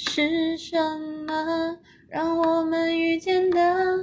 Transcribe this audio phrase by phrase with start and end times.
[0.00, 0.78] 是什
[1.26, 1.76] 么？
[2.08, 3.98] 让我们遇见的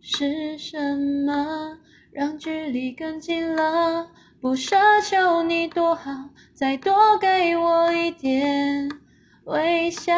[0.00, 1.76] 是什么？
[2.10, 4.08] 让距离更近了，
[4.40, 4.74] 不奢
[5.06, 6.10] 求你多好，
[6.54, 8.88] 再多给我一点
[9.44, 10.14] 微笑。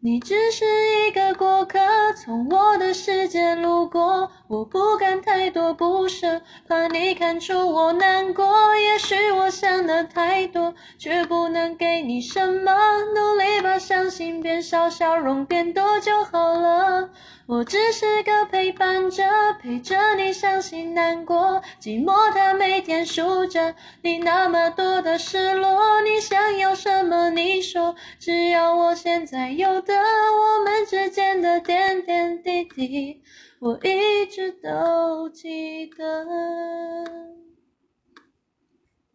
[0.00, 0.66] 你只是
[1.08, 1.78] 一个过客，
[2.14, 8.46] 从我的世界路过，我不敢太多不舍，怕你看出我难过。
[8.76, 12.72] 也许我想的太多，却不能给你什么，
[13.14, 17.10] 努力把伤心变少，笑容变多就好了。
[17.44, 19.22] 我只是个陪伴者，
[19.60, 26.00] 陪着你伤心难过，寂寞它每天数着你那么多的失落。
[26.00, 27.28] 你想要什么？
[27.30, 33.22] 你说，只要我现在有的，我们之间的点点滴滴，
[33.60, 36.24] 我一直都记得。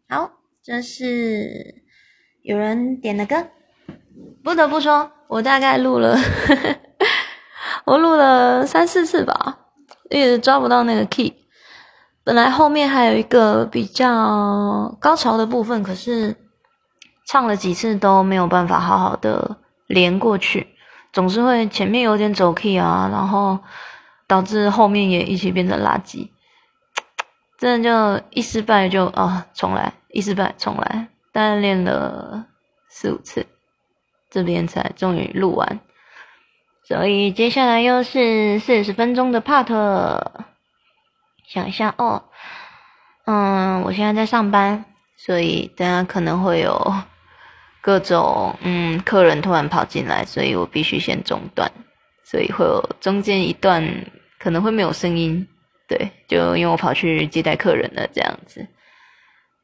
[0.10, 1.76] 好，这是
[2.42, 3.48] 有人点的歌，
[4.44, 6.17] 不得不说，我大概录了。
[7.86, 9.59] 我录了三四次吧，
[10.09, 11.34] 一直抓不到那个 key。
[12.26, 16.36] 本来后面还有一个比较高潮的部分，可是
[17.26, 19.56] 唱了几次都没有办法好好的
[19.88, 20.67] 连过去，
[21.14, 23.58] 总是会前面有点走 key 啊，然后
[24.34, 26.30] 导致后面也一起变成垃圾。
[27.59, 32.48] 真的就一失败就啊重来，一失败重来，但练了
[32.89, 33.45] 四五次，
[34.31, 35.80] 这边才终于录完。
[36.84, 39.67] 所以接下来又是四十分钟的 part，
[41.48, 42.23] 想一下哦，
[43.26, 46.92] 嗯，我现在在上班，所以大家可能会有
[47.81, 51.72] 各种嗯客人突然跑进来，所以我必须先中断，
[52.26, 53.81] 所以会有中间一段
[54.44, 55.47] 可能会没有声音，
[55.88, 58.67] 对，就因为我跑去接待客人了这样子，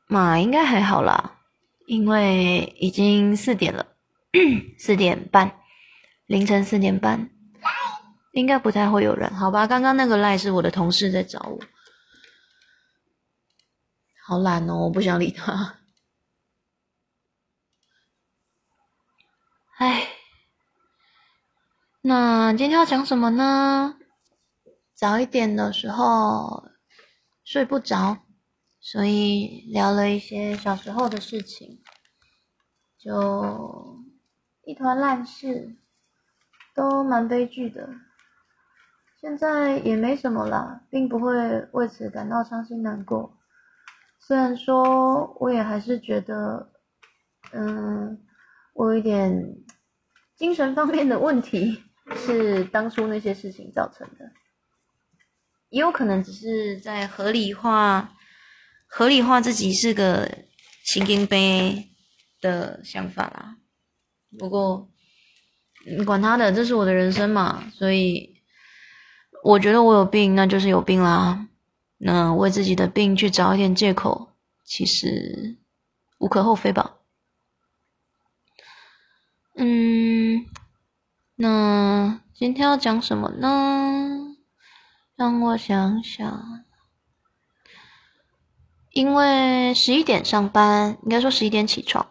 [0.07, 1.37] 嘛应该还好啦，
[1.85, 3.85] 因为已经四点了，
[4.79, 5.59] 四点半。
[6.27, 7.29] 凌晨四点半，
[8.33, 9.67] 应该不太会有人，好吧？
[9.67, 11.59] 刚刚那个赖是我的同事在找我，
[14.27, 15.79] 好懒哦，我不想理他。
[19.79, 20.07] 唉，
[22.03, 23.98] 那今天要讲什么呢？
[24.99, 26.67] 早一点的时候
[27.45, 28.17] 睡不着，
[28.81, 31.81] 所以聊了一些小时候的事情，
[32.97, 34.03] 就
[34.65, 35.77] 一团烂事。
[36.75, 37.89] 都蛮悲剧的，
[39.19, 41.33] 现在也没什么啦，并不会
[41.73, 43.37] 为此感到伤心难过。
[44.19, 46.71] 虽然说，我也还是觉得，
[47.51, 48.23] 嗯，
[48.73, 49.57] 我有一点
[50.37, 51.83] 精神方面的问题，
[52.15, 54.31] 是当初那些事情造成的，
[55.69, 58.13] 也有可能只是在合理化、
[58.87, 60.29] 合理化自己是个
[60.83, 61.89] 神经病
[62.41, 63.57] 的想法啦。
[64.37, 64.89] 不过。
[65.87, 68.41] 你管他的，这是我的人生嘛，所以
[69.43, 71.47] 我觉得我有病，那就是有病啦。
[71.97, 74.29] 那为自己的病去找一点借口，
[74.65, 75.57] 其实
[76.17, 76.97] 无可厚非吧。
[79.55, 80.45] 嗯，
[81.35, 83.98] 那今天要讲什么呢？
[85.19, 86.63] 让我想想。
[88.91, 92.07] 因为十一点上班，应该说十一点起床，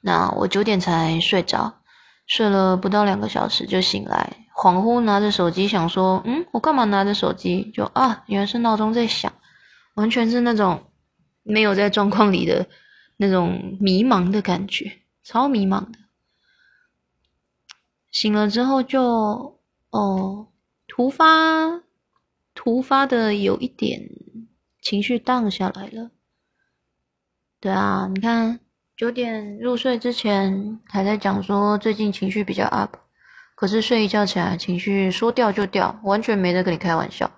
[0.00, 1.82] 那我九点才睡着。
[2.26, 9.32] 睡了不到两个小时就醒来，恍惚拿着手机想说：“嗯，我干嘛拿着手机？”就啊，原来是闹钟在响，
[9.94, 10.90] 完全是那种
[11.44, 12.66] 没有在状况里的
[13.18, 15.98] 那种迷茫的感觉，超迷茫的。
[18.10, 20.48] 醒了之后就哦，
[20.86, 21.82] 突发
[22.54, 24.08] 突发的有一点
[24.80, 26.10] 情绪荡下来了。
[27.60, 28.60] 对啊，你看。
[28.96, 32.96] 九点入睡之前还在讲说最近情绪比较 up，
[33.56, 37.28] 可是睡一觉起来情绪说掉就掉，完全没在跟你开玩笑，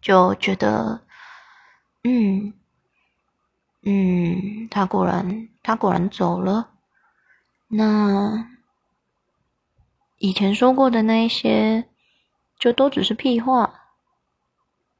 [0.00, 1.02] 就觉得，
[2.04, 2.54] 嗯，
[3.82, 6.70] 嗯，他果然他果然走了，
[7.68, 8.48] 那
[10.20, 11.86] 以前说过的那一些
[12.58, 13.72] 就都只是屁话，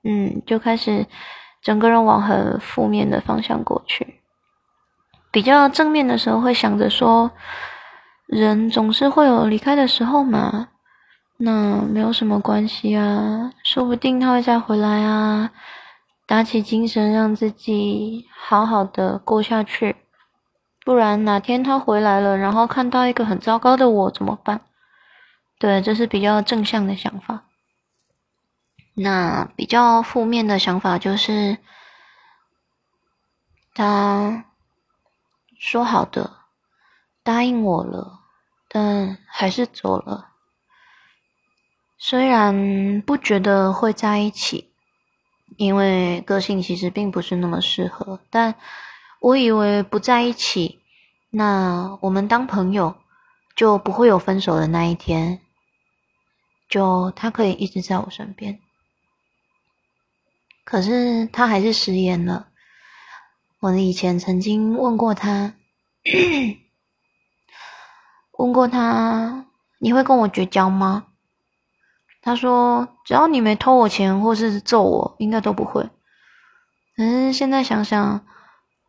[0.02, 1.06] 嗯，就开始
[1.60, 4.22] 整个人往很负面的方向过去。
[5.30, 7.30] 比较正面的时候，会想着说，
[8.24, 10.68] 人总是会有离开的时候嘛，
[11.36, 15.50] 那没有什么关系啊，说不定他会再回来啊，
[16.26, 19.96] 打起精神让自己好好的过下去，
[20.82, 24.62] 不然哪天他回来了，然后看到一个很糟糕的我怎么办？
[25.60, 27.44] 对，这是比较正向的想法。
[28.94, 31.58] 那比较负面的想法就是，
[33.72, 34.46] 他。
[35.62, 36.38] 说好的，
[37.22, 38.20] 答应我了，
[38.66, 40.30] 但还是走了。
[41.98, 44.72] 虽然不觉得会在一起，
[45.58, 48.54] 因为个性其实并不是那么适合，但
[49.20, 50.80] 我以为不在一起，
[51.28, 52.96] 那我们当朋友
[53.54, 55.42] 就不会有分手的那一天，
[56.70, 58.58] 就他可以一直在我身边。
[60.64, 62.46] 可是他还是食言了。
[63.58, 65.54] 我以前曾经问过他，
[68.38, 69.46] 问过他，
[69.78, 71.06] 你会跟我绝交吗？
[72.22, 75.88] 他说：“只要你没偷我钱或是揍我，应该都不会。”
[76.96, 78.24] 嗯，现在想想，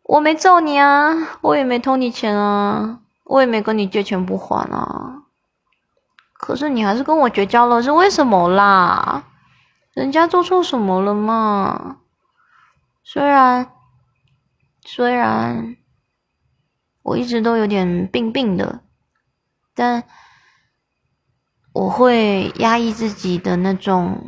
[0.03, 5.20] 我没揍你啊，我也没偷你钱啊，我也没跟你借钱不还啊。
[6.41, 9.23] 可是你还是跟我绝交了，是为什么啦？
[9.93, 11.97] 人家做错什么了嘛？
[13.03, 13.71] 虽然
[14.83, 15.77] 虽然
[17.03, 18.81] 我一直都有点病病的，
[19.73, 20.03] 但。
[21.73, 24.21] 我会压抑自己的那种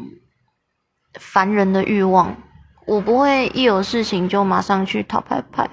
[1.19, 2.37] 烦人的欲望，
[2.85, 5.69] 我不会一有事情就马上去讨拍拍，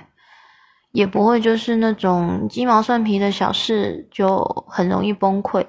[0.91, 5.65] 也不会就是那种鸡毛蒜皮的小事就很容易崩溃。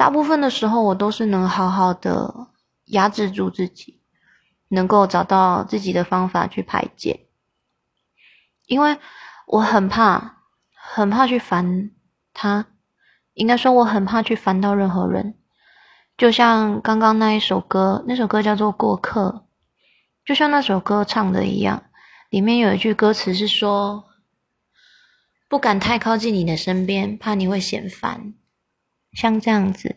[0.00, 2.48] 大部分的时候，我都是能好好的
[2.86, 4.00] 压制住自己，
[4.68, 7.26] 能够找到自己的方法去排解，
[8.64, 8.96] 因为
[9.46, 10.38] 我很怕，
[10.72, 11.90] 很怕去烦
[12.32, 12.64] 他。
[13.34, 15.34] 应该说，我很怕去烦到任何人，
[16.16, 19.44] 就像刚刚那一首歌，那首歌叫做《过客》，
[20.24, 21.82] 就像那首歌唱的一样，
[22.30, 24.04] 里面有一句歌词是说
[25.46, 28.32] ：“不敢太靠近你的身边，怕你会嫌烦。”
[29.12, 29.96] 像这样子，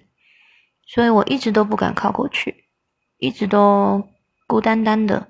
[0.85, 2.65] 所以我一直都不敢靠过去，
[3.17, 4.09] 一直都
[4.47, 5.29] 孤单单的，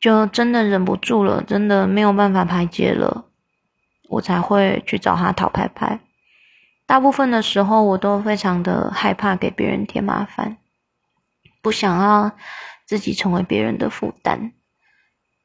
[0.00, 3.30] 就真的忍不住了，真的没有办法排解了，
[4.08, 6.00] 我才会去找他讨拍拍。
[6.86, 10.58] 大部分的时候，我都非常的害怕给别人添麻烦，
[11.60, 12.36] 不想要
[12.84, 14.52] 自己成为别人的负担，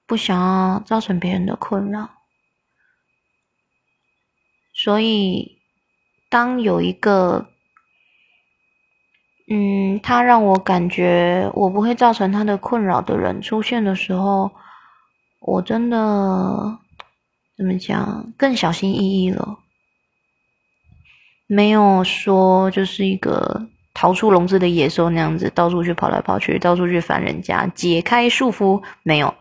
[0.05, 2.11] 不想要造成别人的困扰。
[4.73, 5.60] 所以，
[6.31, 7.45] 当有一个，
[9.49, 14.49] 嗯，他让我感觉我不会造成他的困扰的人出现的时候，
[15.41, 16.79] 我真的
[17.57, 19.59] 怎么讲，更小心翼翼了。
[21.47, 28.81] 没有说就是一个逃出笼子的野兽那样子，到处去跑来跑去，到处去烦人家，解开束缚。
[29.03, 29.35] 没有，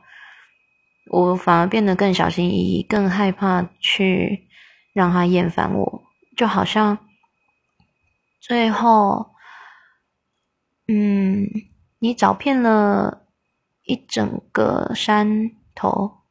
[1.13, 4.49] 我反而变得更小心翼翼，更害怕去
[4.93, 6.10] 让他厌烦我。
[6.41, 6.97] 就好像
[8.41, 9.35] 最后，
[10.89, 11.47] 嗯，
[11.99, 13.27] 你找遍了
[13.85, 16.23] 一整个山头，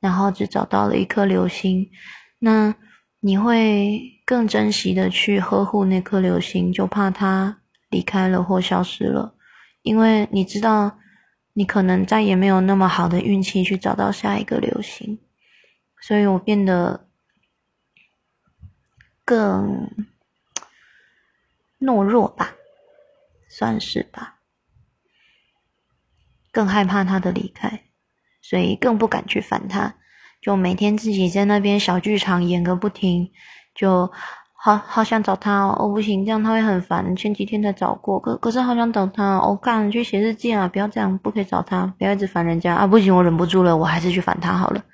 [0.00, 1.88] 然后只找到了一颗流星，
[2.40, 2.74] 那
[3.20, 4.02] 你会？
[4.24, 9.34] 更珍惜的去呵护那颗流星，就怕它离开了或消失了，
[9.82, 10.98] 因为你知道，
[11.54, 15.18] 你可能再也没有那么好的运气去找到下一个流星，
[16.02, 17.08] 所以我变得
[19.24, 19.88] 更
[21.80, 22.54] 懦弱吧，
[23.48, 24.36] 算是吧，
[26.50, 27.84] 更害怕他的离开，
[28.40, 29.94] 所以更不敢去烦他，
[30.40, 33.30] 就每天自己在那边小剧场演个不停。
[33.74, 34.12] 就
[34.52, 37.16] 好好想找他哦，不行，这样他会很烦。
[37.16, 40.68] 前几天才找过，可可是好想找他，我干去写日记啊！
[40.68, 42.86] 不要这样，不可以找他，不要一直烦人家啊！
[42.86, 44.84] 不行，我忍不住了，我还是去烦他好了。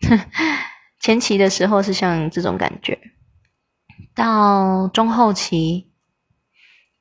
[1.02, 2.96] 前期的时候是像这种感觉，
[4.14, 5.90] 到中后期，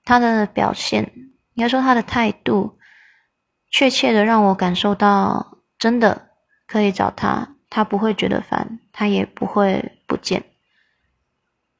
[0.03, 1.13] 他的表现，
[1.53, 2.79] 应该说他的态度，
[3.69, 6.31] 确切的让我感受到，真的
[6.65, 10.45] 可以找他，他不会觉得烦，他也不会不见。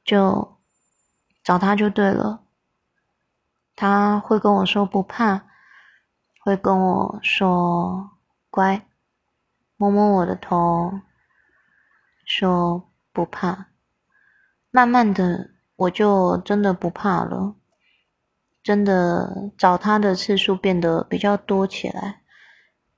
[0.04, 0.60] 就
[1.42, 2.44] 找他就对了，
[3.74, 5.46] 他会跟我说不怕，
[6.38, 8.10] 会跟我说
[8.48, 8.86] 乖，
[9.76, 11.00] 摸摸我的头，
[12.34, 13.66] 说不怕。
[14.70, 17.56] 慢慢的，我就真的不怕了，
[18.62, 22.22] 真的找他的次数变得比较多起来，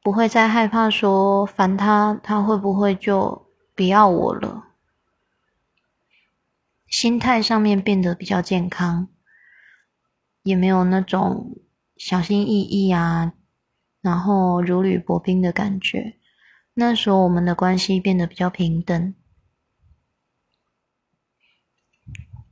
[0.01, 4.69] 不会再害怕说烦他，他会不会就不要我了。
[6.87, 9.09] 心态上面变得比较健康，
[10.45, 11.57] 也没有那种
[11.97, 13.33] 小心翼翼啊，
[14.01, 16.21] 然后如履薄冰的感觉。
[16.75, 19.15] 那时候我们的关系变得比较平等，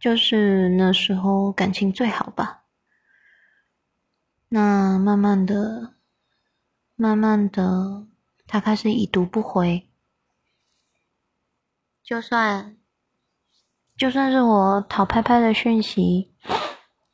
[0.02, 2.64] 就是那时候感情最好吧。
[4.48, 5.94] 那慢慢的、
[6.96, 8.08] 慢慢的，
[8.48, 9.88] 他开始已读不回。
[12.02, 12.76] 就算
[13.96, 16.34] 就算是我讨拍拍的讯息，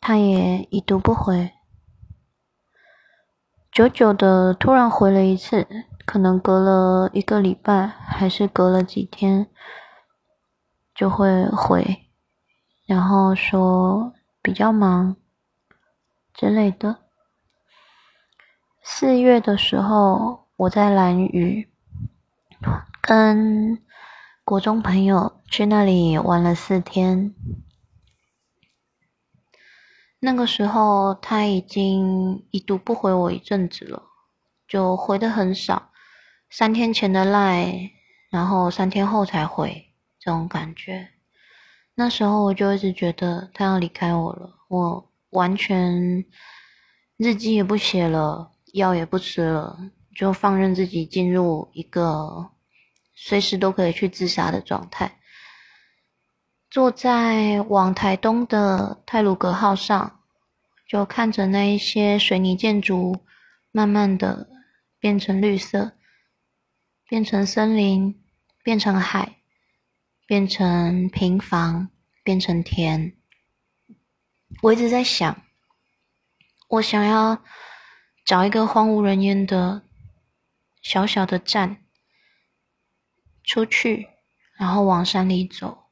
[0.00, 1.52] 他也已读不回。
[3.70, 5.68] 久久的突然回了一次，
[6.06, 9.50] 可能隔了一个礼拜，还是隔了几天，
[10.94, 12.07] 就会回，
[12.88, 15.14] 然后说比较忙
[16.32, 16.96] 之类的。
[18.82, 21.68] 四月的时候，我在兰屿
[23.02, 23.84] 跟
[24.42, 27.34] 国中朋友去那里玩了四天。
[30.20, 34.02] 那个时候他已经已读不回我一阵子了，
[34.66, 35.90] 就回的很少，
[36.48, 37.90] 三天前的赖，
[38.30, 41.10] 然后三天后才回，这种感觉。
[42.00, 46.24] 那时候我就一直觉得他要离开我了，我完全
[47.16, 49.76] 日记也不写了，药也不吃了，
[50.14, 52.50] 就放任自己进入一个
[53.16, 55.18] 随时都可以去自杀的状态。
[56.70, 60.20] 坐在往台东的泰鲁格号上，
[60.88, 63.16] 就看着那一些水泥建筑
[63.72, 64.48] 慢慢的
[65.00, 65.94] 变成绿色，
[67.08, 68.22] 变成森林，
[68.62, 69.37] 变成海，
[70.28, 71.88] 变成平房，
[72.22, 73.16] 变成田。
[74.60, 75.42] 我一直在想，
[76.68, 77.42] 我想要
[78.26, 79.84] 找一个荒无人烟的
[80.82, 81.82] 小小的站，
[83.42, 84.06] 出去，
[84.58, 85.86] 然后往山里走。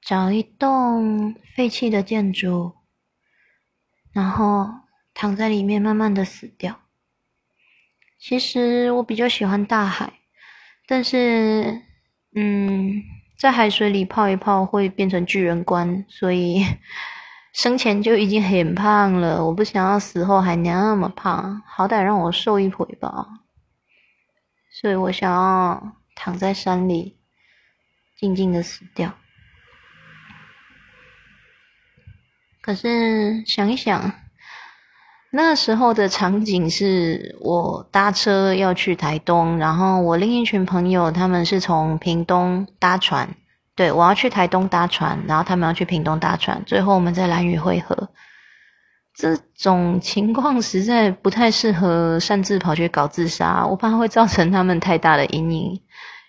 [0.00, 2.74] 找一栋废弃的建筑，
[4.10, 4.68] 然后
[5.14, 6.80] 躺在里面慢慢的死掉。
[8.18, 10.12] 其实我比较喜欢大海，
[10.88, 11.82] 但是，
[12.34, 13.02] 嗯，
[13.36, 16.64] 在海水里泡一泡会变成巨人观，所以
[17.52, 19.44] 生前就已经很胖了。
[19.44, 23.26] 我不想要死后还那么胖，好歹让我瘦一回吧。
[24.70, 27.18] 所以我想要躺在山里，
[28.16, 29.14] 静静的死掉。
[32.62, 34.21] 可是想一想，
[35.34, 43.34] 那时候的场景是我搭车要去台东，然后我另一群朋友他们是从屏东搭船，
[43.74, 48.10] 对我要去台东搭船，然后他们要去屏东搭船，最后我们在蓝屿汇合。
[49.14, 55.80] 这种情况实在不太适合擅自跑去搞自杀，我怕会造成他们太大的阴影，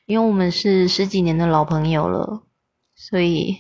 [0.05, 2.43] 因为我们是十几年的老朋友了，
[2.95, 3.57] 所以。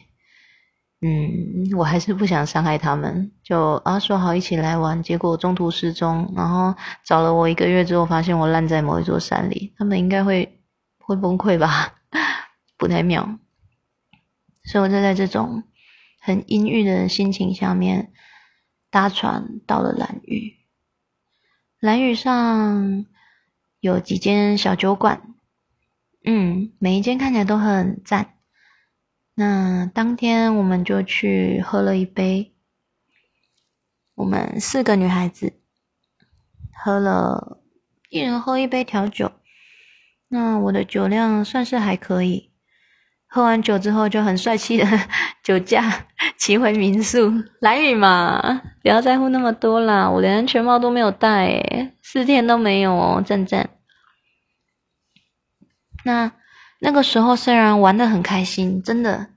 [1.05, 10.61] 嗯，我还是不想伤害他们，就啊说好一起来玩，结果中途失踪，然后找了我一个月之后，发现我烂在某一座山里，他们应该会
[10.99, 11.95] 会崩溃吧，
[12.79, 13.37] 不太妙。
[14.63, 15.63] 所以我就在这种
[16.21, 18.13] 很阴郁的心情下面
[18.89, 20.53] 搭船到了蓝屿。
[21.81, 23.05] 蓝屿上
[23.81, 25.21] 有几间小酒馆，
[26.23, 28.35] 嗯，每一间看起来都很赞。
[29.35, 32.53] 那当天我们就去喝了一杯，
[34.13, 35.53] 我们四个女孩子
[36.71, 37.57] 喝了，
[38.09, 39.31] 一人喝一杯调酒。
[40.27, 42.51] 那我的酒量算是还可以，
[43.25, 44.85] 喝完酒之后就很帅气的
[45.43, 46.05] 酒驾
[46.37, 47.31] 骑回民宿。
[47.59, 53.71] 蓝雨嘛，不要在乎那么多啦，我连安全帽都没有戴，诶四天都没有哦，赞赞。
[56.05, 56.31] 那。
[56.85, 59.27] 那个时候虽然玩的很开心，真的，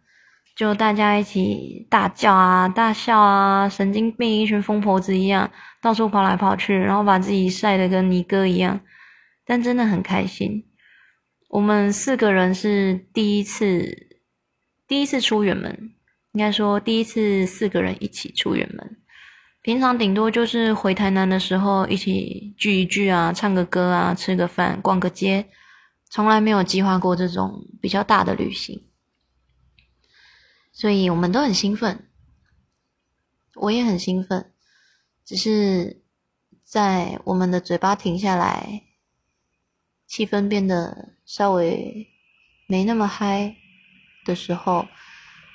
[0.57, 5.49] 就大家一起大叫啊、大笑啊，神经病一群疯婆子一样，
[5.81, 8.81] 到处跑来跑去，然后把自己晒得跟尼哥一样，
[9.47, 10.65] 但真的很开心。
[11.51, 14.19] 我们四个人是第一次，
[14.89, 15.93] 第一次出远门，
[16.33, 18.97] 应该说第一次四个人一起出远门。
[19.63, 25.47] 平常顶多就是回台南的时候一起聚一聚啊，唱个歌啊，吃个饭，逛个街。
[26.09, 28.89] 从来没有计划过这种比较大的旅行，
[30.73, 32.09] 所以我们都很兴奋，
[33.55, 34.55] 我也很兴奋，
[35.25, 36.03] 只是
[36.65, 38.85] 在我们的嘴巴停下来，
[40.07, 42.09] 气氛变得稍微
[42.67, 43.57] 没那么嗨
[44.25, 44.87] 的时候，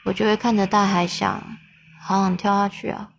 [0.05, 1.57] 我就会看着大海想，
[1.99, 3.13] 好想跳下去啊，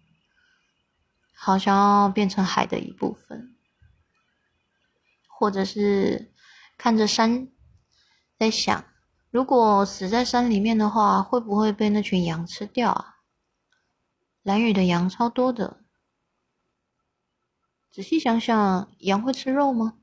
[1.34, 3.56] 好想要变成海的一部分，
[5.26, 6.30] 或者是。
[6.82, 7.46] 看着山，
[8.36, 8.84] 在想，
[9.30, 13.18] 如果死在山里面的话，会不会被那群羊吃掉啊？
[14.42, 15.84] 蓝雨的羊超多的，
[17.92, 19.98] 仔细想想，羊会吃肉吗？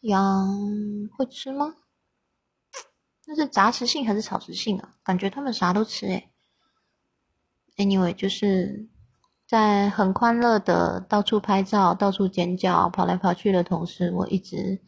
[0.00, 1.76] 羊会吃吗？
[3.26, 4.96] 那是杂食性还是草食性啊？
[5.04, 6.32] 感觉它们啥都吃诶。
[7.76, 8.88] Anyway，就是
[9.46, 14.82] 在很欢乐的到处拍照、到处尖叫、跑来跑去的同时，我一直。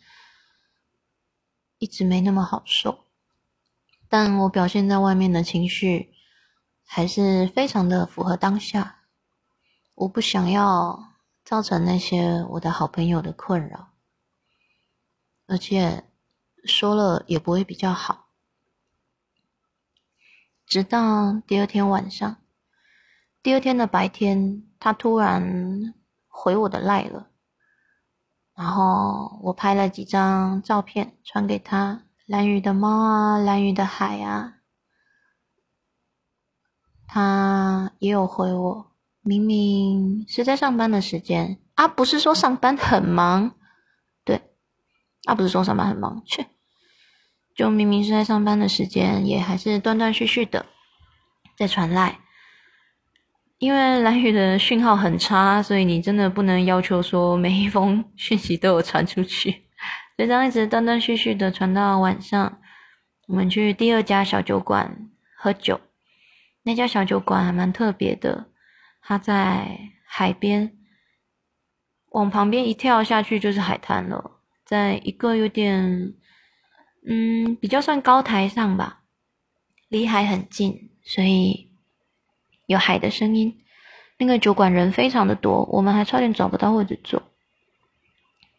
[1.85, 3.05] 一直没那么好受，
[4.09, 6.15] 但我表现在外面的情绪
[6.83, 9.03] 还是非常的符合当下。
[9.95, 11.13] 我不想要
[11.45, 13.91] 造成那些我的好朋友的困扰，
[15.47, 16.05] 而且
[16.65, 18.29] 说了也不会比较好。
[20.65, 22.39] 直到第二天晚上，
[23.43, 25.93] 第二天的白天，他突然
[26.29, 27.29] 回我的赖了，
[28.55, 32.03] 然后我拍了几张照片传给他。
[32.27, 34.55] 蓝雨的猫啊，蓝雨的海啊，
[37.07, 38.93] 他也有回我。
[39.21, 43.55] 明明是在上班的时间啊，不是说上班很忙，
[44.25, 44.41] 对，
[45.25, 46.47] 啊，不是说上班很忙，去，
[47.55, 50.65] 就明明是在上班的时间，也还是断断续续的
[51.59, 52.21] 在传来。
[53.59, 59.65] 因为蓝雨的讯号很差，所以你真的不能要求说每一封讯息都有传出去。
[60.17, 62.61] 就这样一直断断续续的传到晚上，
[63.27, 65.81] 我们去第二家小酒馆喝酒。
[66.63, 68.47] 那家小酒馆还蛮特别的，
[69.03, 70.77] 它在海边，
[72.11, 76.15] 往旁边一跳下去就是海滩了，在一个有点，
[77.07, 79.03] 嗯，比较算高台上吧，
[79.89, 81.71] 离海很近，所以
[82.67, 83.61] 有海的声音。
[84.19, 87.23] 那个酒馆人非常的多，我们还差点找不到位置坐。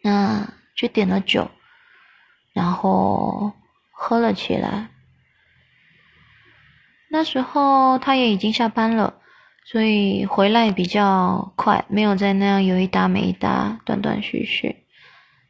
[0.02, 0.54] 那。
[0.78, 1.50] 去点了酒，
[2.52, 3.54] 然后
[3.92, 4.90] 喝了起来。
[7.08, 9.14] 那时候他也已经下班了，
[9.64, 14.84] 所以回来比较快，没有在那样有一搭没一搭，断断续续。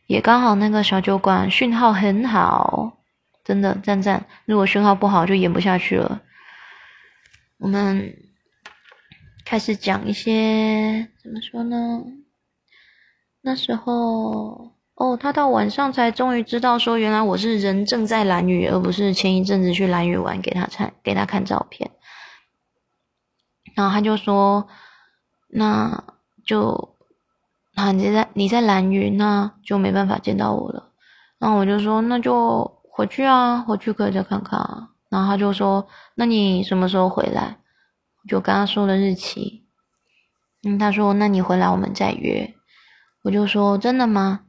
[0.05, 2.99] 也刚好那个小酒馆讯号很好，
[3.43, 4.27] 真的赞赞。
[4.45, 6.21] 如果讯号不好，就演不下去了。
[7.57, 8.15] 我们
[9.45, 12.03] 开始讲一些怎么说呢？
[13.41, 14.73] 那时候。
[14.97, 21.91] 哦，他到晚上才终于知道，说原来我是人正在蓝屿，而不是前一阵子去蓝屿玩给他看，给他看照片。
[23.75, 24.65] 然后他就说，
[25.49, 26.01] 那
[26.45, 26.95] 就，
[27.73, 30.93] 啊，你在你在蓝屿，那就没办法见到我了。
[31.39, 34.91] 然后我就说，那就回去啊，回去可以再看看啊。
[35.09, 37.57] 然后他就说，那你什么时候回来？
[38.27, 39.65] 就跟他说了日期。
[40.63, 42.55] 嗯，他说，那你回来我们再约。
[43.21, 44.45] 我就说，真的吗？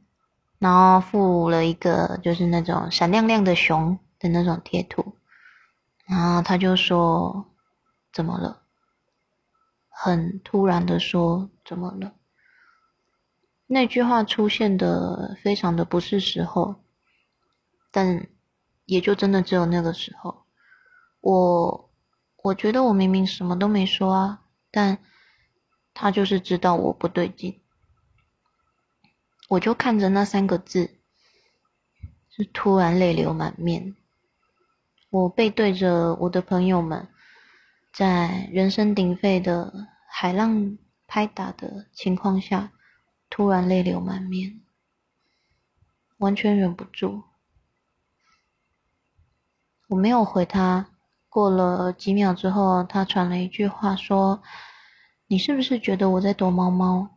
[0.59, 5.15] 然后附了一个就是那种闪亮亮的熊的那种贴图，
[6.07, 7.45] 然后他就说
[8.11, 8.63] ：“怎么了？”
[9.89, 12.13] 很突然的说：“怎么了？”
[13.69, 16.75] 那句话出现的非常的不是时候，
[17.91, 18.27] 但
[18.85, 20.43] 也就真的只有那个时候，
[21.21, 21.86] 我
[22.47, 24.99] 我觉得我明明什么都没说啊，但
[25.93, 27.61] 他就是知道我不对劲。
[29.49, 30.97] 我就看着那三个字，
[32.29, 33.95] 是突然泪流满面。
[35.09, 37.09] 我背对着我的朋友们，
[37.91, 42.71] 在人声鼎沸的海浪拍打的情况下，
[43.29, 44.61] 突然泪流满面，
[46.17, 47.23] 完全忍不住。
[49.87, 50.89] 我没有回他，
[51.37, 54.41] 过了几秒之后，他传了一句话说
[55.29, 57.09] ：“你是不是觉得我在躲猫猫？”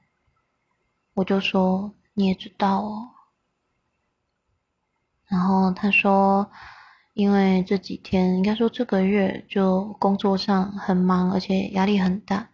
[1.17, 1.95] 我就说。
[2.13, 3.09] 你也知道哦，
[5.27, 6.51] 然后他说，
[7.15, 12.51] 因为这几天应该说这个月就工作上很忙，而且压力很大，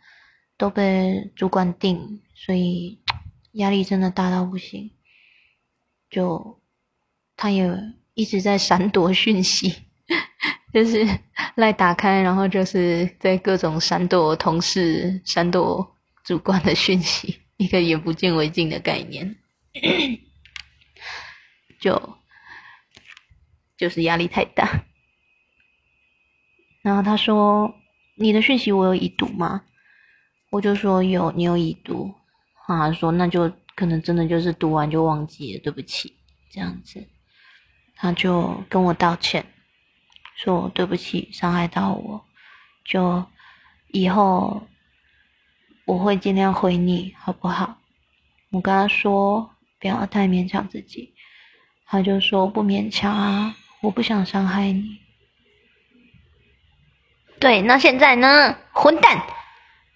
[0.57, 3.01] 都被主管定，所以
[3.55, 4.93] 压力真的大到不行。
[6.09, 6.61] 就
[7.37, 9.89] 他也一直在闪躲讯息，
[10.77, 11.09] 就是
[11.57, 19.35] 来打开，然后就是在各种闪躲同事、闪躲主管的讯息，一个眼不见为净的概念。
[21.81, 22.19] 就
[23.79, 24.85] 就是压力太大，
[26.83, 27.75] 然后他说
[28.17, 29.63] ：“你的讯息我有已读吗？”
[30.53, 32.13] 我就说：“有，你有已读。”
[32.69, 36.15] 他说：“那就可能真的就是读完就忘记了，对不起。”
[36.53, 37.03] 这样子，
[37.95, 39.43] 他就跟我道歉，
[40.37, 42.25] 说：“对不起，伤害到我，
[42.85, 43.25] 就
[43.89, 44.69] 以后
[45.85, 47.79] 我会尽量回你，好不好？”
[48.53, 49.51] 我跟他说。
[49.79, 51.13] 不要太勉强自己，
[51.87, 54.99] 他就说不勉强啊，我不想伤害你。
[57.39, 58.57] 对，那现在呢？
[58.73, 59.23] 混蛋，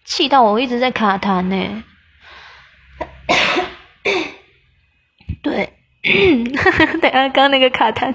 [0.05, 1.83] 气到我一直在卡痰呢。
[5.43, 5.73] 对，
[7.01, 8.15] 等下刚刚那个卡痰，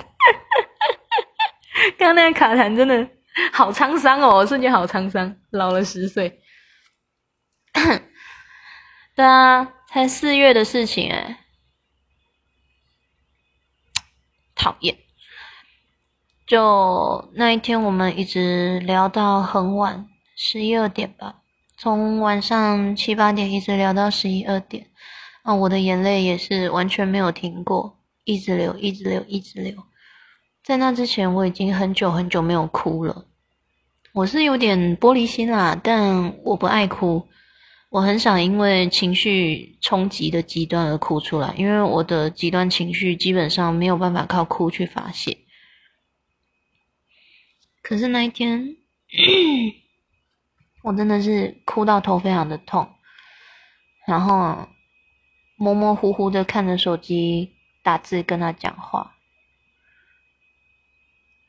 [1.98, 3.08] 刚那个卡痰真的
[3.52, 6.42] 好沧桑哦，瞬间好沧桑，老了十岁。
[9.16, 11.40] 对啊，才四月的事情哎。
[14.56, 14.98] 讨厌，
[16.48, 21.42] 就那一天，我们一直聊到很晚，十一二点吧，
[21.78, 24.90] 从晚上七八点一直聊到十一二点。
[25.44, 29.76] 啊，我的眼泪也是完全没有停过，一直流，一直流，一直流。
[30.66, 33.28] 在那之前，我已经很久很久没有哭了。
[34.14, 37.28] 我是有点玻璃心啦，但我不爱哭。
[37.92, 45.38] 我很少因为情绪冲击的极端而哭出来，因为我的极端情绪基本上没有办法靠哭去发泄。
[47.84, 48.76] 可是那一天，
[50.82, 52.90] 我真的是哭到头非常的痛，
[54.08, 54.68] 然后。
[55.58, 59.15] 模模糊糊的看着手机打字跟他讲话，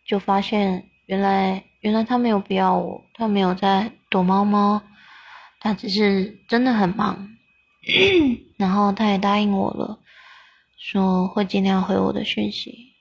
[0.06, 4.80] 就发现原来原来他没有不要我，他没有在躲猫猫，
[5.60, 7.36] 他只是真的很忙，
[8.56, 10.00] 然后他也答应我了，
[10.78, 12.94] 说会尽量回我的讯息。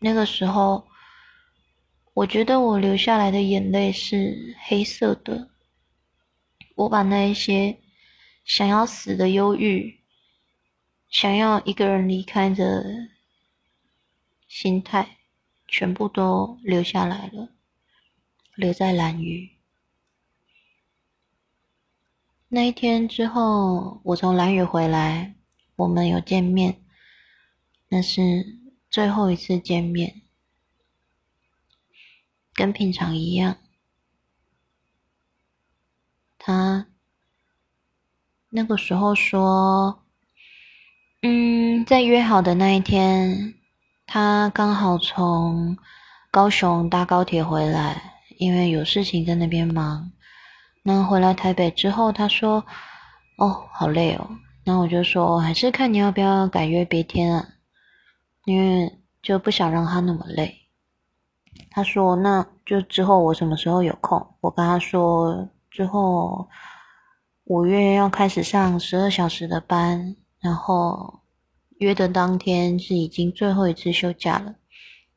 [0.00, 0.86] 那个时候，
[2.14, 5.50] 我觉得我流下来的眼泪是黑色的。
[6.76, 7.76] 我把那一些
[8.44, 9.98] 想要死的忧郁，
[11.10, 12.84] 想要一个人离开的
[14.48, 15.18] 心态，
[15.68, 17.50] 全部都留下来了，
[18.54, 19.50] 留在蓝屿。
[22.48, 25.34] 那一天之后，我从蓝屿回来，
[25.76, 26.82] 我们有见面，
[27.88, 28.58] 那是
[28.88, 30.22] 最后一次见面，
[32.54, 33.58] 跟平常一样。
[36.38, 36.88] 他
[38.48, 40.06] 那个时候说
[41.20, 43.57] ：“嗯，在约好的那一天，
[44.10, 45.76] 他刚好从
[46.30, 50.10] 高雄搭高铁回来，因为有事情在那边忙。
[50.82, 52.64] 那回来台北之后，他说
[53.36, 54.26] ：‘哦，好累哦。’
[54.64, 57.46] 那我就说，还是看你要不要改约别天啊，
[58.46, 60.56] 因为就不想让他那么累。
[61.70, 66.48] 他说：‘那就之后我什么时候有空？’我跟他说。”之后
[67.44, 71.20] 五月要开始上十二小时的班，然后
[71.78, 74.56] 约的当天是已经最后一次休假了。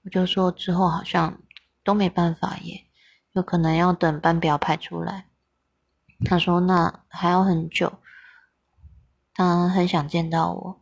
[0.03, 1.41] 我就说之后好像
[1.83, 2.85] 都没办法耶，
[3.33, 5.27] 有可能要等班表排出来。
[6.25, 7.99] 他说那还要很久，
[9.33, 10.81] 他很想见到我，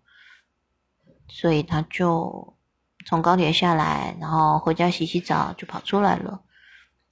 [1.27, 2.57] 所以他就
[3.05, 6.43] 从高铁下来，然后回家洗洗澡就跑出来了。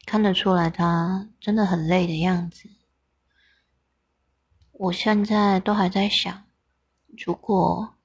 [0.05, 2.69] 看得出来，他真的很累的样子。
[4.71, 6.43] 我现在都还在想，
[7.25, 7.96] 如果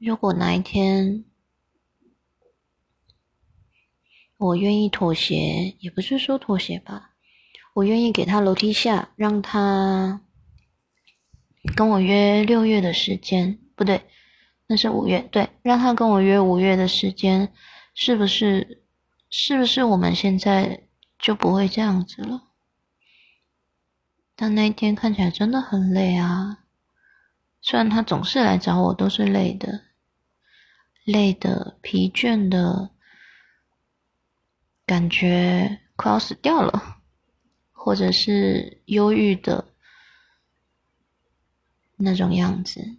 [0.00, 1.26] 如果哪一天
[4.38, 7.10] 我愿意妥协，也不是说妥协吧，
[7.74, 10.22] 我愿意给他楼梯下，让他
[11.76, 14.06] 跟我约六月的时间，不对，
[14.68, 17.52] 那是五月，对，让他跟我约五月的时间，
[17.94, 18.78] 是不是？
[19.32, 22.48] 是不是我们现在就不会这样子了？
[24.34, 26.64] 但那一天看起来真的很累啊！
[27.60, 29.82] 虽然他总是来找我，都是累的、
[31.10, 32.90] 累的、疲倦的，
[34.86, 36.98] 感觉快要死掉了，
[37.72, 39.66] 或者是忧郁的
[41.96, 42.96] 那种样子。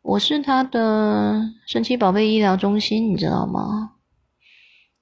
[0.00, 3.96] 我是他的神奇宝贝医疗中心，你知道吗？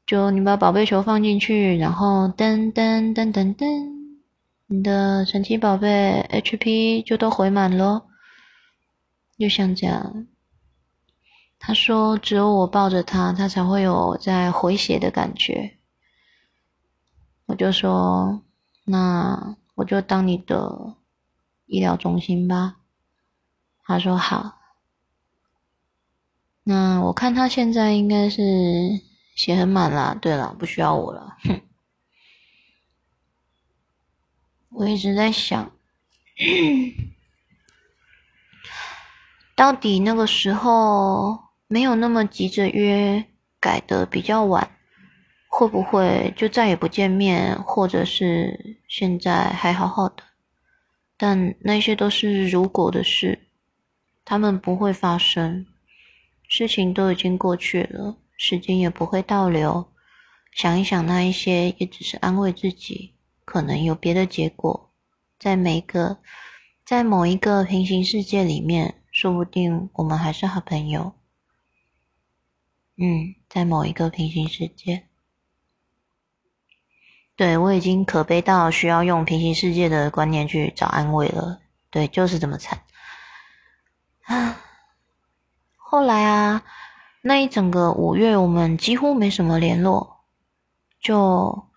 [0.07, 4.19] 就你把宝贝球放进去，然后噔噔噔噔噔，
[4.67, 8.09] 你的神奇宝贝 HP 就都回满咯。
[9.39, 10.27] 就像这样，
[11.71, 15.79] 他说只有我抱着他，他才会有在回血的感觉。
[17.47, 18.43] 我就说，
[18.85, 20.97] 那我就当你的
[21.67, 22.79] 医疗中心吧。
[23.85, 24.59] 他说好。
[26.65, 28.43] 那我看他现在应该是。
[29.37, 31.37] 血很满啦，对了，不需要我了。
[31.45, 31.61] 哼，
[34.71, 35.71] 我一直在想，
[39.55, 43.25] 到底那个时候没有那么急着约，
[43.61, 44.73] 改的比较晚，
[45.49, 50.25] 会不会就再也不见面，或者是现在还好好的？
[51.17, 53.47] 但那些都是如果的事，
[54.25, 55.65] 他们不会发生，
[56.49, 58.17] 事情都已经过去了。
[58.37, 59.93] 时间也不会倒流，
[60.53, 64.91] 想一想那一些，也只是安慰自己，可能有别的结果。
[65.39, 66.19] 在每个，
[66.85, 71.15] 在某一个平行世界里面，说不定我们还是好朋友。
[73.03, 75.07] 嗯，在某一个平行世界，
[77.35, 81.63] 对我已经可悲到需要用平行世界的观念去找安慰了。
[81.89, 82.83] 对，就是这么惨
[84.25, 84.61] 啊！
[85.79, 86.63] 后来啊，
[87.23, 90.21] 那一整个五月，我们几乎没什么联络。
[91.01, 91.69] 就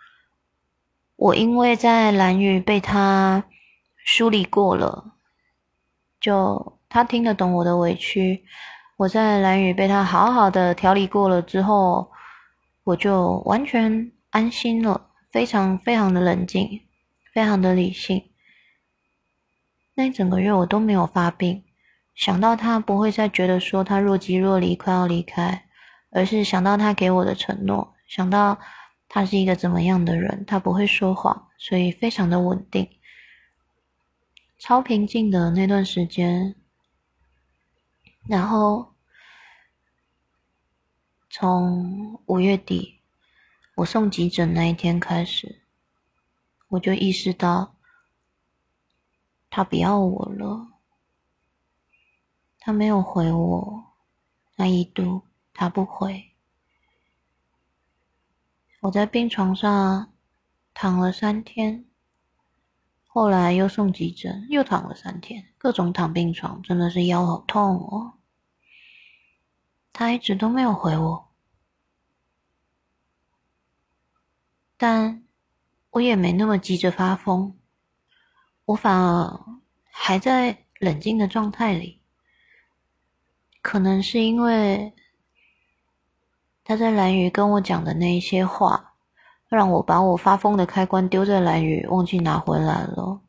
[1.15, 3.45] 我因为在蓝屿被他
[3.95, 5.15] 梳理过了，
[6.19, 8.43] 就他听得懂我的委屈。
[8.97, 12.11] 我在蓝屿被他好好的调理过了之后，
[12.83, 16.81] 我就完全安心了，非常非常的冷静，
[17.33, 18.29] 非常的理性。
[19.95, 21.63] 那一整个月我都没有发病。
[22.15, 25.65] 想到他不会再觉得说他若即若离快要离开，
[26.11, 28.59] 而是想到他给我的承诺，想到
[29.09, 32.87] 他是一个怎么样的人，他不会说谎，所以非常的稳定，
[34.59, 36.55] 超平静的那段时间。
[38.27, 38.93] 然后
[41.29, 42.99] 从五月底
[43.75, 45.61] 我送急诊那一天开始，
[46.69, 47.75] 我就意识到
[49.49, 50.69] 他不要我了。
[52.59, 53.93] 他没有回我，
[54.55, 56.31] 那一度他不回。
[58.79, 60.13] 我在病床上
[60.73, 61.83] 躺了三天，
[63.15, 68.13] 后来又送急诊，又躺了三天，各种躺病床，真的是腰好痛哦。
[69.93, 71.29] 他一直都没有回我，
[74.77, 75.23] 但
[75.91, 77.55] 我也没那么急着发疯，
[78.65, 79.39] 我反而
[79.91, 82.01] 还在冷静的状态里。
[83.61, 84.91] 可能是因为
[86.63, 88.92] 他在蓝雨跟我讲的那一些话，
[89.55, 93.21] 让我把我发疯的开关丢在蓝雨，忘记拿回来了，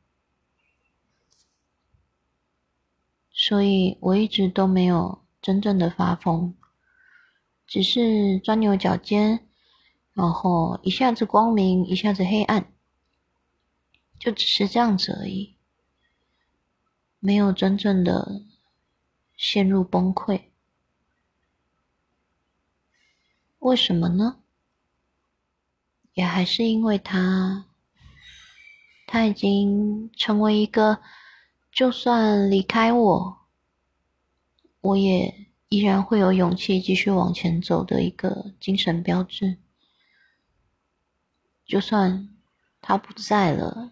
[3.31, 6.55] 所以我一直都没有真正的发疯，
[7.67, 9.47] 只是钻牛角尖，
[10.15, 12.73] 然后一下子光明，一下子黑暗，
[14.19, 15.57] 就只是这样子而已，
[17.21, 18.43] 没有真正的。
[19.37, 20.43] 陷入崩溃，
[23.59, 24.44] 为什么呢？
[26.15, 27.67] 也还是因为他，
[29.07, 31.01] 他已经成为一个，
[31.71, 33.39] 就算离开我，
[34.81, 39.59] 我也依然会有勇气继续往前走的一个精神标志。
[41.67, 42.29] 就算
[42.81, 43.91] 他不在了，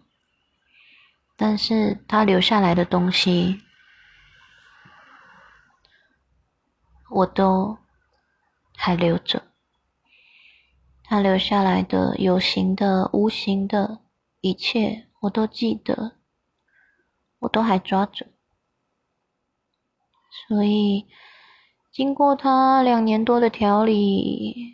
[1.35, 3.61] 但是他留下来的东西。
[7.09, 7.77] 我都
[8.75, 9.43] 还留着，
[11.13, 13.99] 他留下来的有形的、无形的
[14.41, 16.13] 一切，我都记得，
[17.37, 18.25] 我都还抓着。
[20.47, 21.05] 所以，
[21.91, 24.73] 经过他两年多的调理，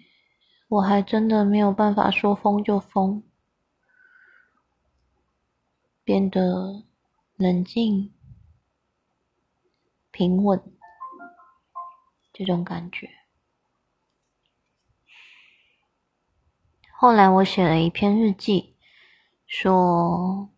[0.69, 3.21] 我还真的没有办法说疯就疯，
[6.05, 6.85] 变得
[7.35, 8.13] 冷静、
[10.09, 10.63] 平稳。
[12.31, 13.18] 这种感觉。
[17.01, 18.75] 后来我写了一篇日记，
[19.47, 20.49] 说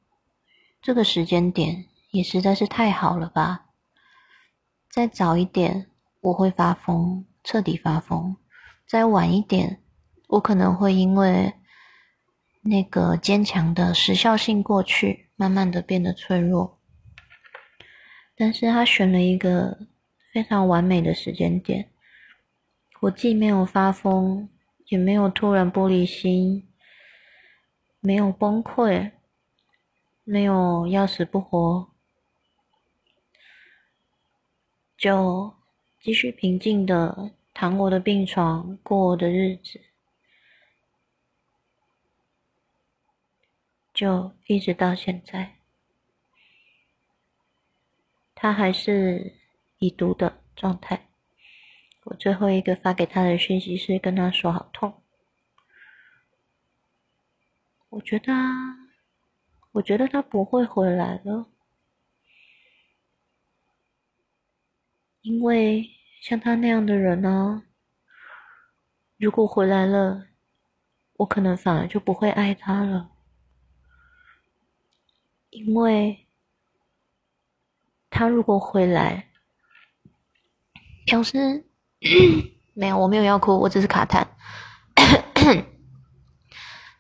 [0.81, 3.67] 这个时间点也实在是太好了吧。
[4.89, 8.37] 再早一点我会发疯，彻底发疯；
[8.87, 9.83] 再晚一点，
[10.29, 11.53] 我可能会因为
[12.63, 16.79] 那个坚强的时效性过去，慢慢的变得脆弱。
[18.35, 19.77] 但是他选了一个。
[20.33, 21.91] 非常完美的时间点，
[23.01, 24.47] 我既没有发疯，
[24.91, 26.67] 也没有突然玻璃心，
[28.01, 29.13] 没有崩溃，
[30.25, 31.89] 没有要死不活，
[34.97, 35.55] 就
[36.01, 39.79] 继续平静的躺我的病床，过我的日子，
[43.93, 45.55] 就一直到现在，
[48.35, 49.37] 他还是。
[49.83, 51.10] 已读的状态。
[52.03, 55.03] 我最后一个发给他的讯息是跟他说好痛。
[57.89, 58.33] 我觉得，
[59.71, 61.47] 我觉得他不会回来了，
[65.21, 65.89] 因为
[66.21, 67.63] 像他那样的人呢，
[69.17, 70.27] 如果回来了，
[71.13, 73.11] 我可能反而就不会爱他了，
[75.51, 76.27] 因为
[78.09, 79.27] 他如果回来。
[81.03, 81.65] 表示
[82.73, 84.25] 没有，我没有要哭，我只是卡痰。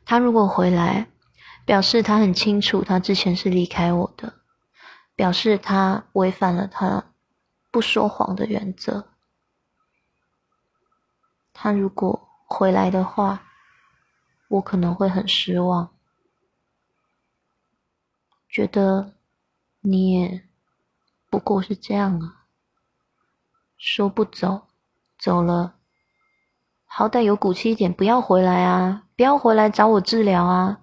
[0.05, 1.07] 他如果回来，
[1.65, 4.41] 表示他很清楚，他之前是离开我的，
[5.15, 7.13] 表示他违反了他
[7.71, 9.07] 不说谎的原则。
[11.53, 13.43] 他如果回来的话，
[14.49, 15.95] 我可能会很失望，
[18.49, 19.15] 觉得
[19.79, 20.47] 你也
[21.29, 22.45] 不过是这样啊。
[23.77, 24.67] 说不走，
[25.21, 25.75] 走了，
[26.87, 29.03] 好歹有骨气一点，不要回来啊！
[29.15, 30.81] 不要回来找我治疗啊！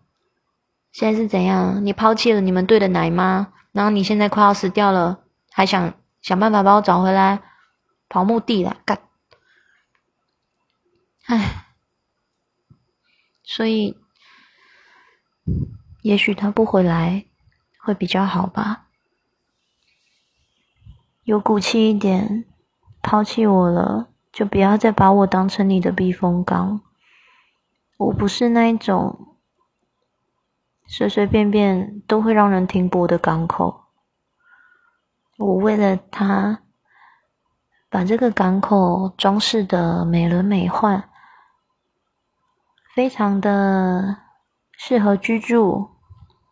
[0.92, 1.84] 现在是怎样？
[1.84, 7.42] 你抛弃了你们队的奶妈，然后你现在快要死掉了，还想想办法把我找回来，
[8.08, 9.00] 跑墓地了，干！
[11.26, 11.66] 唉，
[13.42, 13.98] 所以，
[16.02, 17.26] 也许他不回来
[17.80, 18.86] 会比较好吧。
[21.24, 22.44] 有骨气一点，
[23.02, 26.80] 抛弃我了，就不要再把我当成你的避风港。
[27.96, 29.36] 我不是那一种
[30.86, 33.84] 随随便便都会让人停泊的港口。
[35.36, 36.60] 我为了他，
[37.88, 41.02] 把这个港口装饰的美轮美奂，
[42.94, 44.16] 非常的
[44.72, 45.90] 适合居住，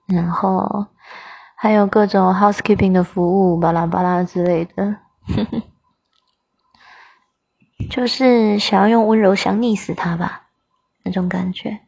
[0.06, 0.86] 然后。
[1.58, 4.98] 还有各种 housekeeping 的服务，巴拉巴拉之类的，
[7.90, 10.48] 就是想要用温柔想溺死他吧，
[11.02, 11.80] 那种感觉。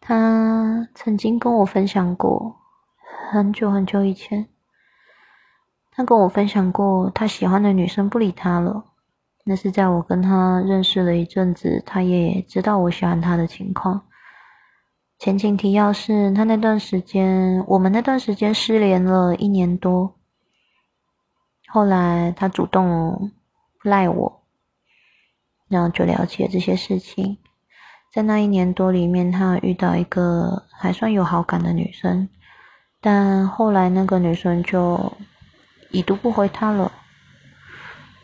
[0.00, 2.56] 他曾经跟我分享过，
[3.30, 4.48] 很久很久以前，
[5.90, 8.84] 他跟我分享过，他喜欢的女生不理他了。
[9.44, 14.06] 那是在我跟他认识了一阵子，他也知道我喜欢他的情况。
[15.18, 20.16] 前情提要是，他那段时间，我们那段时间失联了一年多。
[21.68, 23.30] 后来他主动
[23.84, 24.42] 赖我，
[25.68, 27.38] 然后就了解这些事情。
[28.12, 32.28] 在那一年多里面，他遇到一个还算有好感的女生，
[33.00, 35.12] 但后来那个女生就
[35.90, 36.90] 已读不回他了。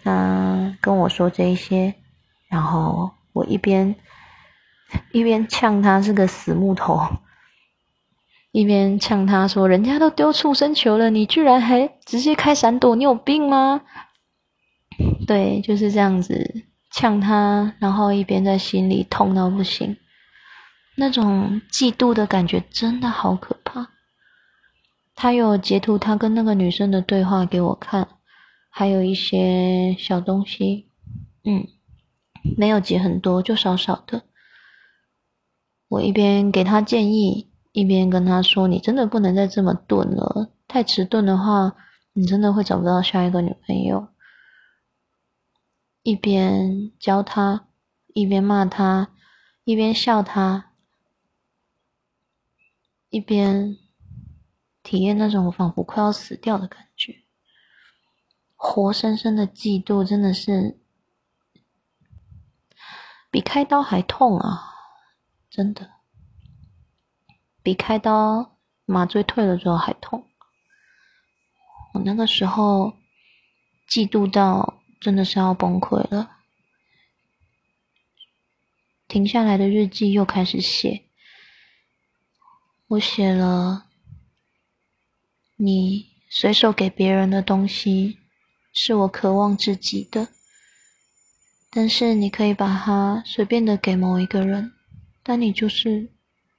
[0.03, 1.95] 他跟我说这些，
[2.49, 3.95] 然后我一边。
[5.13, 7.01] 一边呛他是个死木头，
[8.51, 13.83] 一边呛他说：“人家都丢畜生球了，你居然还直接开闪躲，你有病吗？”
[15.31, 19.97] 对，就是这样子呛他，然后一边在心里痛到不行，
[20.97, 23.91] 那种嫉妒的感觉真的好可怕。
[25.15, 28.09] 他有截图他跟那个女生的对话给我看，
[28.71, 30.89] 还有一些小东西，
[31.45, 31.65] 嗯，
[32.57, 34.25] 没有截很多，就少少的。
[35.91, 41.73] 我一边给他建议，一边跟他说：“你真的不能再这么钝了，太迟钝的话，
[42.15, 44.09] 你真的会找不到下一个女朋友。”
[46.03, 47.69] 一边教他，
[48.15, 49.15] 一边骂他，
[49.65, 50.73] 一边笑他，
[53.11, 53.77] 一边
[54.83, 57.25] 体验那种仿佛快要死掉的感觉，
[58.57, 60.81] 活生生的嫉妒，真的是
[63.31, 64.75] 比开刀还痛啊！
[65.51, 65.91] 真的，
[67.63, 70.27] 比开刀麻醉退了之后还痛。
[71.93, 72.95] 我那个时候
[73.89, 76.37] 嫉妒到真的是要崩溃了，
[79.09, 81.05] 停下来的日记又开始写。
[82.89, 83.87] 我写了，
[85.57, 88.19] 你随手给别人的东西
[88.73, 90.29] 是我渴望自己的，
[91.71, 94.75] 但是你可以把它随便的给某一个人。
[95.23, 96.11] 但你就是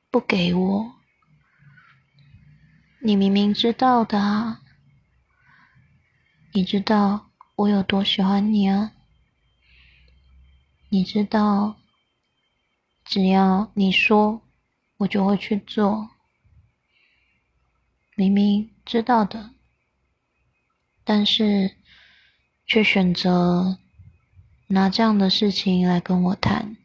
[0.09, 0.93] 不给我，
[2.99, 4.61] 你明明知道的啊，
[6.53, 8.93] 你知道我有多喜欢你啊，
[10.89, 11.75] 你知道
[13.05, 14.41] 只要你说，
[14.97, 16.09] 我就会去做，
[18.15, 19.51] 明明知道的，
[21.03, 21.75] 但是
[22.65, 23.77] 却选择
[24.67, 26.75] 拿这样的事情来跟我谈。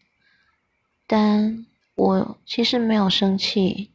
[1.07, 3.93] 但我其实没有生气，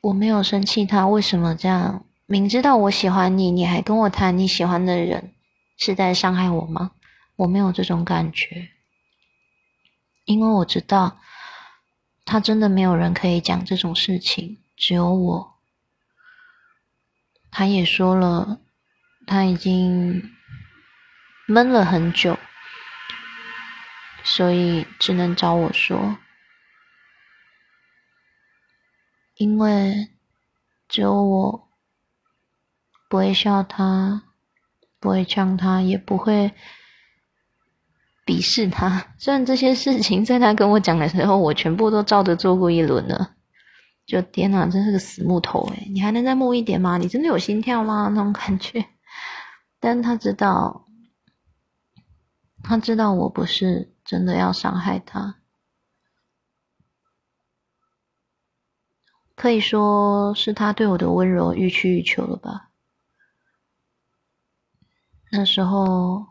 [0.00, 0.84] 我没有生气。
[0.84, 2.04] 他为什么这样？
[2.24, 5.32] 明知道我喜欢你，你还跟我谈你喜欢的人，
[5.76, 6.92] 是在伤害我吗？
[7.36, 8.70] 我没有这种感觉，
[10.24, 11.20] 因为我知道，
[12.24, 15.58] 他真的没有人可以讲这种事情，只有我。
[17.50, 18.60] 他也说了，
[19.26, 20.30] 他已经
[21.46, 22.38] 闷了很久，
[24.24, 26.18] 所以只能找我说。
[29.36, 30.10] 因为
[30.88, 31.68] 只有我
[33.08, 34.25] 不会笑他，
[35.06, 36.52] 不会呛他，也不会
[38.26, 39.14] 鄙视他。
[39.18, 43.36] 虽然这些事情在他跟我讲的时候，我全部都照着做过一轮了。
[44.04, 46.98] 就天哪，真是个死木头诶你还能再木一点吗？
[46.98, 48.08] 你真的有心跳吗？
[48.12, 48.84] 那种感觉。
[49.78, 50.86] 但他知道，
[52.64, 55.36] 他知道我不是真的要伤害他。
[59.36, 62.65] 可以说是他对我的温柔予取予求了吧。
[65.30, 66.26] 那时候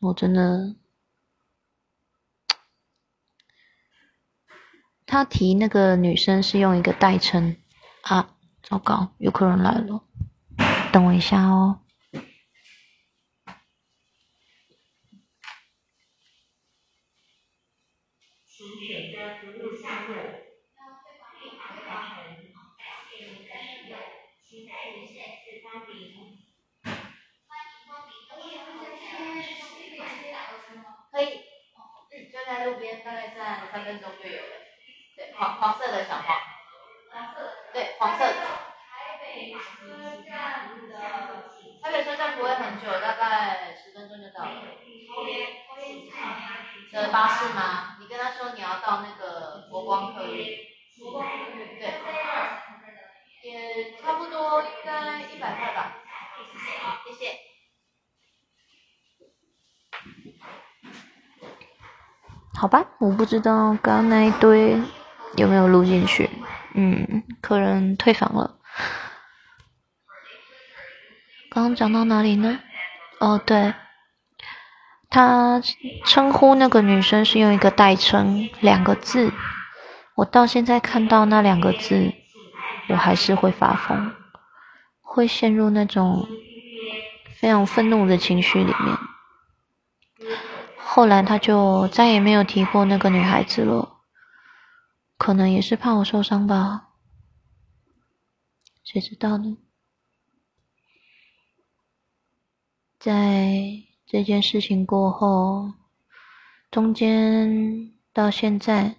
[0.00, 0.74] 我真的
[5.06, 7.56] 他提那个女生是用一个代称
[8.02, 10.02] 啊糟糕有客人来了
[10.92, 11.80] 等我一下哦。
[32.60, 34.52] 在路边，大概站三分钟就有了。
[35.16, 36.38] 对，黄黄色的小黄，
[37.10, 37.40] 黄色，
[37.72, 38.34] 对，黄色的。
[38.36, 39.64] 台北车
[40.28, 40.94] 站的，
[41.82, 44.60] 台北车站不会很久，大概十分钟就到了。
[46.92, 47.96] 的巴士吗？
[47.98, 50.58] 你跟他说你要到那个国光客运。
[51.00, 51.78] 国光客运。
[51.78, 51.94] 对。
[53.42, 55.96] 也差不多，应该一百块吧。
[57.06, 57.49] 谢谢。
[62.60, 64.78] 好吧，我不知道刚刚那一堆
[65.38, 66.28] 有没有录进去。
[66.74, 68.58] 嗯，客人退房了。
[71.50, 72.60] 刚刚讲到哪里呢？
[73.18, 73.72] 哦，对，
[75.08, 75.62] 他
[76.04, 79.32] 称呼那个女生是用一个代称，两个字。
[80.16, 82.12] 我到现在看到那两个字，
[82.90, 84.12] 我还是会发疯，
[85.00, 86.28] 会陷入那种
[87.38, 88.98] 非常愤怒的情绪里面。
[90.92, 94.00] 后来他就再也没有提过那个女孩子了，
[95.16, 96.88] 可能也是怕我受伤吧，
[98.82, 99.56] 谁知道呢？
[102.98, 105.74] 在这件事情过后，
[106.72, 108.96] 中间到现在，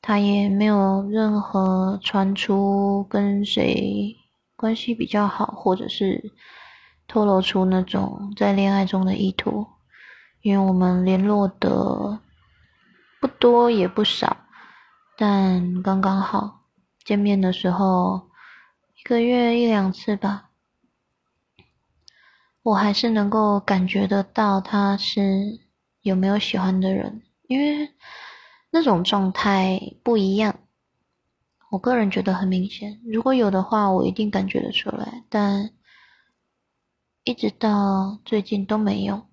[0.00, 4.16] 他也没有任何传出跟谁
[4.54, 6.32] 关系比较好，或者是
[7.08, 9.66] 透露出那种在恋爱中的意图。
[10.42, 12.18] 因为我们联络的
[13.20, 14.36] 不多也不少，
[15.16, 16.62] 但刚刚好
[17.04, 18.30] 见面的时候，
[18.98, 20.50] 一个月一两次吧，
[22.62, 25.60] 我还是能够感觉得到他是
[26.00, 27.92] 有没有喜欢的人，因为
[28.70, 30.58] 那种状态不一样。
[31.70, 35.70] 我个人觉得很明显，如果有的话，我一定感觉得出来，但
[37.24, 39.26] 一直到最近都没有。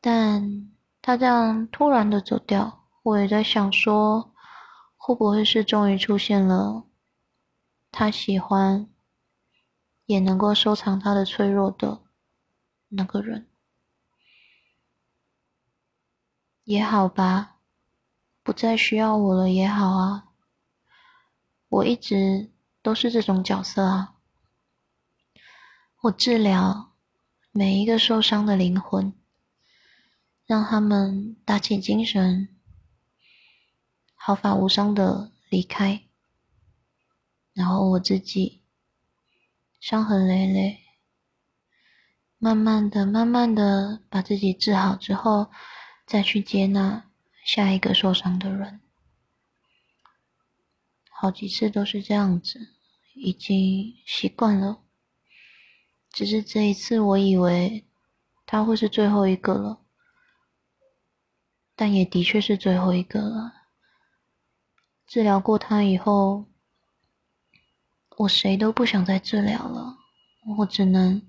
[0.00, 0.72] 但
[1.06, 4.32] 他这样突然的走掉，我也在想说，
[4.96, 6.86] 会不会是终于出现了
[7.92, 8.88] 他喜欢，
[10.06, 12.00] 也能够收藏他的脆弱的
[12.88, 13.46] 那个人，
[16.64, 17.56] 也好吧，
[18.42, 20.28] 不再需要我了也好啊，
[21.68, 22.50] 我一直
[22.80, 24.14] 都是这种角色啊，
[26.04, 26.94] 我治疗
[27.50, 29.12] 每一个受伤的灵魂。
[30.46, 32.48] 让他们打起精神，
[34.14, 36.02] 毫发无伤的离开，
[37.54, 38.62] 然后我自己
[39.80, 40.80] 伤痕累累，
[42.38, 45.50] 慢慢的、慢慢的把自己治好之后，
[46.06, 47.10] 再去接纳
[47.44, 48.80] 下一个受伤的人。
[51.08, 52.68] 好几次都是这样子，
[53.14, 54.82] 已经习惯了。
[56.10, 57.86] 只是这一次，我以为
[58.44, 59.83] 他会是最后一个了。
[61.76, 63.52] 但也的确是最后一个了。
[65.06, 66.46] 治疗过他以后，
[68.16, 69.98] 我谁都不想再治疗了。
[70.58, 71.22] 我只能，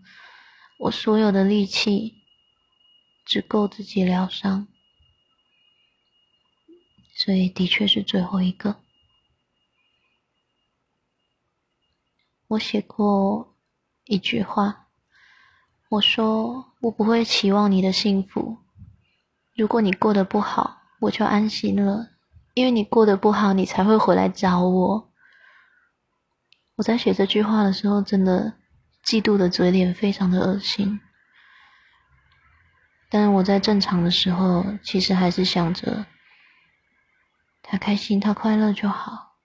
[0.80, 2.24] 我所有的力气
[3.26, 4.68] 只够自己疗伤，
[7.14, 8.82] 所以的确是最后一个。
[12.48, 13.58] 我写过
[14.04, 14.90] 一句话，
[15.90, 18.65] 我说我不会期望你的幸福。
[19.56, 22.10] 如果你过得不好，我就安心了，
[22.54, 25.14] 因为你过得不好，你才会回来找我。
[26.76, 28.58] 我在写这句话的时候，真的
[29.04, 31.00] 嫉妒的嘴脸非常的恶心。
[33.10, 36.06] 但是我在正常的时候，其实还是想着
[37.62, 39.38] 他开心、他快乐就好。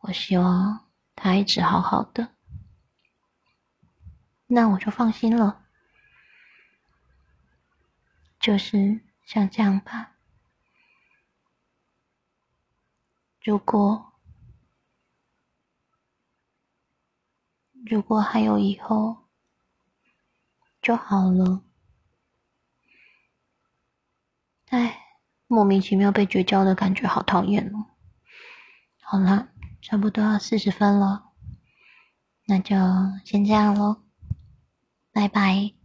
[0.00, 2.30] 我希望他一直好好的，
[4.48, 5.60] 那我就放心了。
[8.40, 10.16] 就是像这样吧。
[13.42, 14.12] 如果
[17.84, 19.28] 如果还有以后
[20.80, 21.62] 就好了。
[24.70, 24.98] 哎，
[25.46, 27.86] 莫名其妙被绝交的感觉，好讨厌哦。
[29.02, 29.48] 好了，
[29.82, 31.30] 差不多要四十分了，
[32.46, 32.74] 那就
[33.24, 34.02] 先这样喽，
[35.12, 35.83] 拜拜。